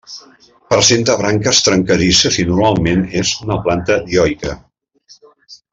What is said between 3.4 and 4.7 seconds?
una planta dioica.